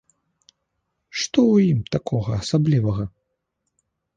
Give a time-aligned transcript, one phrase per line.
[1.19, 3.03] Што ў ім такога асаблівага?